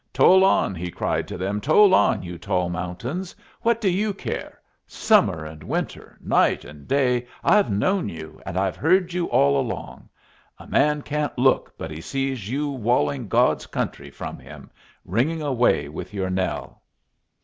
[0.13, 1.61] "Toll on!" he cried to them.
[1.61, 3.35] "Toll on, you tall mountains.
[3.61, 4.59] What do you care?
[4.87, 10.09] Summer and winter, night and day, I've known you, and I've heard you all along.
[10.57, 14.71] A man can't look but he sees you walling God's country from him,
[15.05, 16.81] ringing away with your knell."